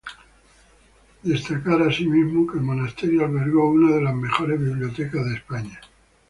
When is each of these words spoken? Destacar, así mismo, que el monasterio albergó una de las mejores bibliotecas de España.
Destacar, 1.21 1.79
así 1.83 2.07
mismo, 2.07 2.47
que 2.51 2.57
el 2.57 2.63
monasterio 2.63 3.23
albergó 3.23 3.69
una 3.69 3.95
de 3.97 4.01
las 4.01 4.15
mejores 4.15 4.59
bibliotecas 4.59 5.23
de 5.25 5.35
España. 5.35 5.79